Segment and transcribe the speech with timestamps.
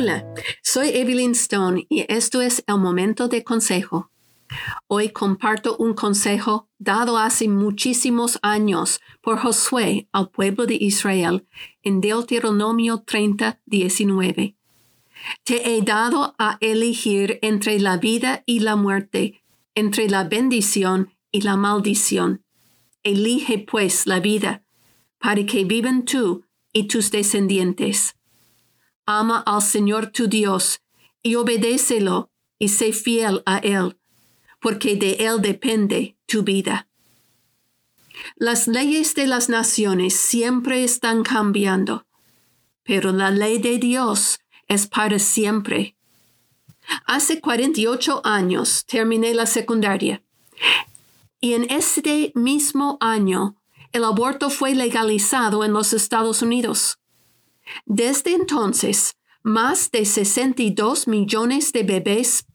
[0.00, 0.24] Hola,
[0.62, 4.12] soy Evelyn Stone y esto es el momento de consejo.
[4.86, 11.48] Hoy comparto un consejo dado hace muchísimos años por Josué al pueblo de Israel
[11.82, 14.54] en Deuteronomio 30, 19.
[15.42, 19.42] Te he dado a elegir entre la vida y la muerte,
[19.74, 22.44] entre la bendición y la maldición.
[23.02, 24.62] Elige pues la vida,
[25.18, 28.14] para que vivan tú y tus descendientes.
[29.10, 30.82] Ama al Señor tu Dios
[31.22, 33.96] y obedécelo y sé fiel a Él
[34.60, 36.88] porque de Él depende tu vida.
[38.36, 42.04] Las leyes de las naciones siempre están cambiando,
[42.82, 45.96] pero la ley de Dios es para siempre.
[47.06, 50.22] Hace 48 años terminé la secundaria
[51.40, 53.56] y en este mismo año
[53.92, 56.98] el aborto fue legalizado en los Estados Unidos.
[57.86, 62.46] Desde entonces, más de 62 millones de bebés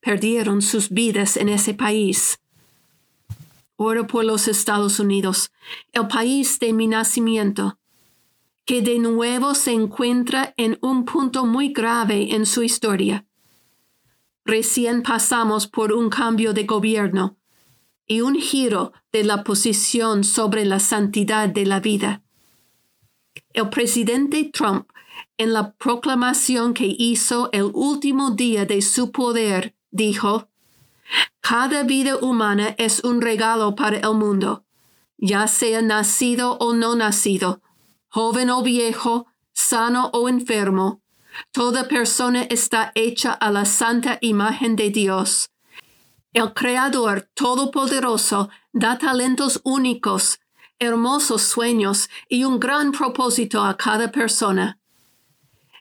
[0.00, 2.38] perdieron sus vidas en ese país.
[3.76, 5.52] Oro por los Estados Unidos,
[5.92, 7.78] el país de mi nacimiento,
[8.64, 13.24] que de nuevo se encuentra en un punto muy grave en su historia.
[14.44, 17.36] Recién pasamos por un cambio de gobierno
[18.06, 22.22] y un giro de la posición sobre la santidad de la vida.
[23.52, 24.88] El presidente Trump,
[25.36, 30.48] en la proclamación que hizo el último día de su poder, dijo,
[31.40, 34.64] Cada vida humana es un regalo para el mundo,
[35.18, 37.60] ya sea nacido o no nacido,
[38.08, 41.02] joven o viejo, sano o enfermo.
[41.52, 45.50] Toda persona está hecha a la santa imagen de Dios.
[46.32, 50.38] El Creador Todopoderoso da talentos únicos,
[50.80, 54.78] hermosos sueños y un gran propósito a cada persona.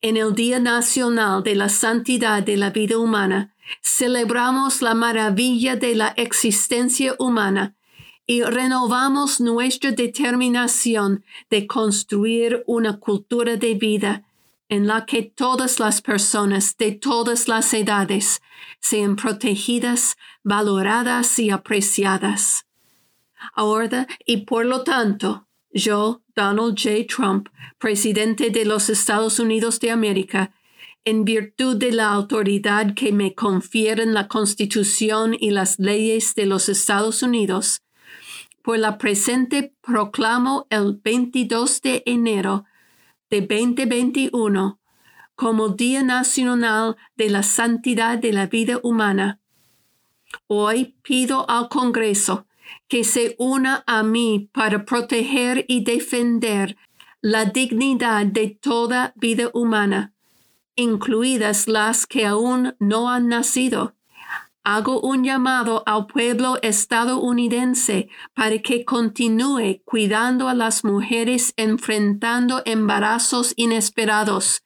[0.00, 5.94] En el Día Nacional de la Santidad de la Vida Humana, celebramos la maravilla de
[5.94, 7.74] la existencia humana
[8.26, 14.24] y renovamos nuestra determinación de construir una cultura de vida
[14.68, 18.40] en la que todas las personas de todas las edades
[18.80, 22.64] sean protegidas, valoradas y apreciadas.
[23.54, 27.06] Ahora y por lo tanto, yo, Donald J.
[27.08, 27.48] Trump,
[27.78, 30.52] presidente de los Estados Unidos de América,
[31.04, 36.68] en virtud de la autoridad que me confieren la Constitución y las leyes de los
[36.68, 37.82] Estados Unidos,
[38.62, 42.64] por la presente proclamo el 22 de enero
[43.30, 44.78] de 2021
[45.34, 49.40] como Día Nacional de la Santidad de la Vida Humana.
[50.46, 52.46] Hoy pido al Congreso
[52.88, 56.76] que se una a mí para proteger y defender
[57.20, 60.12] la dignidad de toda vida humana
[60.76, 63.94] incluidas las que aún no han nacido.
[64.64, 73.54] Hago un llamado al pueblo estadounidense para que continúe cuidando a las mujeres enfrentando embarazos
[73.56, 74.62] inesperados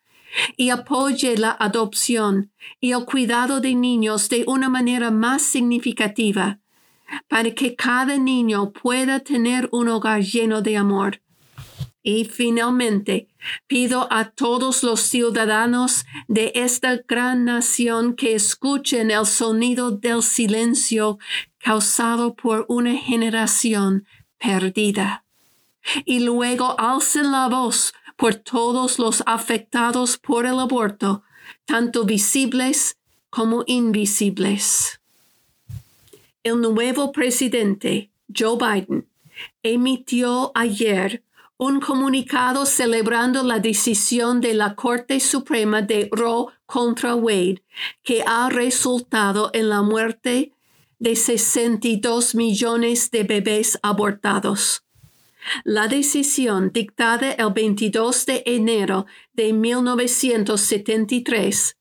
[0.56, 6.60] y apoye la adopción y el cuidado de niños de una manera más significativa,
[7.28, 11.20] para que cada niño pueda tener un hogar lleno de amor.
[12.02, 13.26] Y finalmente,
[13.66, 21.18] pido a todos los ciudadanos de esta gran nación que escuchen el sonido del silencio
[21.58, 24.06] causado por una generación
[24.38, 25.24] perdida.
[26.04, 31.24] Y luego alcen la voz por todos los afectados por el aborto,
[31.64, 32.96] tanto visibles
[33.30, 35.00] como invisibles.
[36.46, 39.08] El nuevo presidente, Joe Biden,
[39.64, 41.24] emitió ayer
[41.56, 47.64] un comunicado celebrando la decisión de la Corte Suprema de Roe contra Wade,
[48.04, 50.52] que ha resultado en la muerte
[51.00, 54.84] de 62 millones de bebés abortados.
[55.64, 61.76] La decisión dictada el 22 de enero de 1973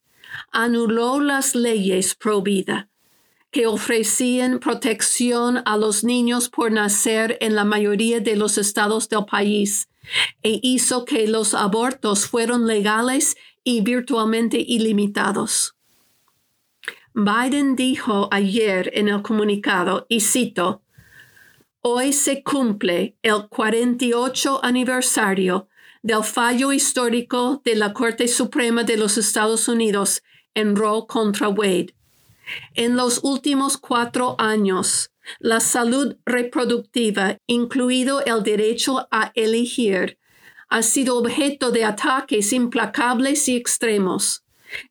[0.52, 2.90] anuló las leyes pro vida
[3.56, 9.24] que ofrecían protección a los niños por nacer en la mayoría de los estados del
[9.24, 9.88] país
[10.44, 15.74] e hizo que los abortos fueran legales y virtualmente ilimitados.
[17.14, 20.82] Biden dijo ayer en el comunicado, y cito,
[21.80, 25.70] Hoy se cumple el 48 aniversario
[26.04, 30.24] del fallo histórico de la Corte Suprema de los Estados Unidos
[30.56, 31.95] en Roe contra Wade
[32.74, 40.20] en los últimos cuatro años, la salud reproductiva, incluido el derecho a elegir,
[40.70, 44.42] ha sido objeto de ataques implacables y extremos.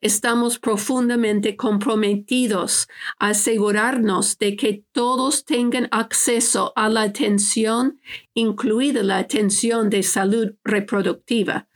[0.00, 8.00] estamos profundamente comprometidos a asegurarnos de que todos tengan acceso a la atención,
[8.34, 11.66] incluida la atención de salud reproductiva.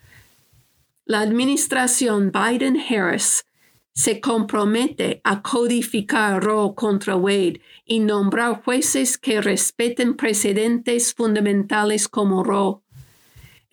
[1.04, 3.44] La administración Biden-Harris
[3.98, 12.44] se compromete a codificar Roe contra Wade y nombrar jueces que respeten precedentes fundamentales como
[12.44, 12.78] Roe.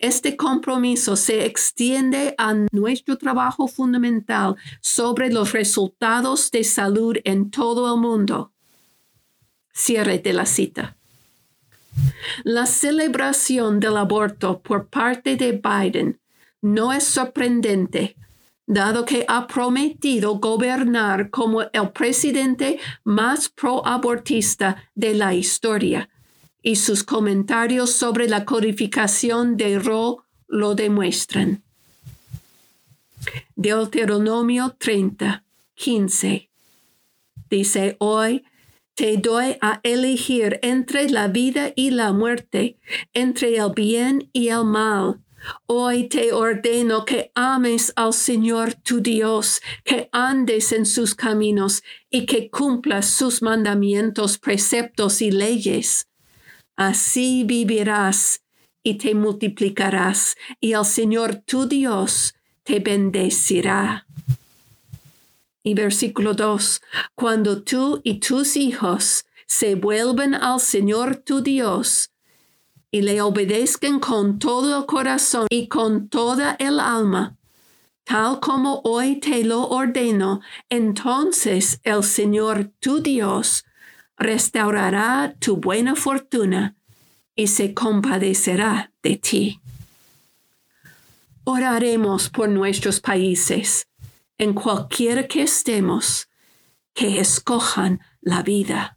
[0.00, 7.94] Este compromiso se extiende a nuestro trabajo fundamental sobre los resultados de salud en todo
[7.94, 8.52] el mundo.
[9.72, 10.96] Cierre de la cita.
[12.42, 16.18] La celebración del aborto por parte de Biden
[16.60, 18.16] no es sorprendente
[18.66, 26.08] dado que ha prometido gobernar como el presidente más pro-abortista de la historia,
[26.62, 30.16] y sus comentarios sobre la codificación de Roe
[30.48, 31.62] lo demuestran.
[33.54, 36.50] Deuteronomio 30, 15.
[37.48, 38.44] Dice hoy,
[38.94, 42.78] te doy a elegir entre la vida y la muerte,
[43.12, 45.20] entre el bien y el mal
[45.66, 52.26] Hoy te ordeno que ames al Señor tu Dios, que andes en sus caminos y
[52.26, 56.08] que cumplas sus mandamientos, preceptos y leyes.
[56.76, 58.42] Así vivirás
[58.82, 64.06] y te multiplicarás, y el Señor tu Dios te bendecirá.
[65.62, 66.80] Y versículo 2.
[67.16, 72.10] Cuando tú y tus hijos se vuelven al Señor tu Dios,
[72.90, 77.36] y le obedezcan con todo el corazón y con toda el alma,
[78.04, 83.64] tal como hoy te lo ordeno, entonces el Señor tu Dios
[84.16, 86.76] restaurará tu buena fortuna
[87.34, 89.60] y se compadecerá de ti.
[91.44, 93.86] Oraremos por nuestros países,
[94.38, 96.28] en cualquiera que estemos,
[96.92, 98.95] que escojan la vida.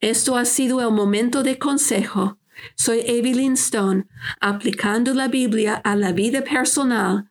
[0.00, 2.38] Esto ha sido el momento de consejo.
[2.74, 4.06] Soy Evelyn Stone,
[4.40, 7.30] aplicando la Biblia a la vida personal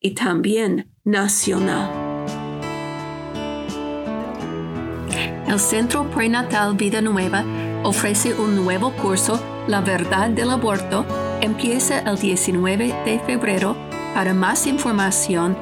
[0.00, 1.90] y también nacional.
[5.46, 7.44] El Centro Prenatal Vida Nueva
[7.82, 9.38] ofrece un nuevo curso,
[9.68, 11.04] La Verdad del Aborto.
[11.42, 13.76] Empieza el 19 de febrero.
[14.14, 15.56] Para más información,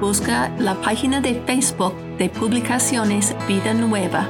[0.00, 4.28] busca la página de Facebook de Publicaciones Vida Nueva.